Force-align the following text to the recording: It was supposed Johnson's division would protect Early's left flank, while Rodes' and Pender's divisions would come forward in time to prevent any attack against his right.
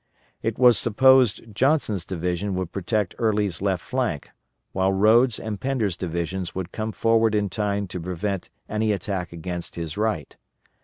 It 0.41 0.57
was 0.57 0.79
supposed 0.79 1.53
Johnson's 1.53 2.05
division 2.05 2.55
would 2.55 2.71
protect 2.71 3.13
Early's 3.19 3.61
left 3.61 3.83
flank, 3.83 4.31
while 4.71 4.91
Rodes' 4.91 5.37
and 5.37 5.61
Pender's 5.61 5.95
divisions 5.95 6.55
would 6.55 6.71
come 6.71 6.91
forward 6.91 7.35
in 7.35 7.49
time 7.49 7.85
to 7.89 7.99
prevent 7.99 8.49
any 8.67 8.93
attack 8.93 9.31
against 9.31 9.75
his 9.75 9.97
right. 9.97 10.35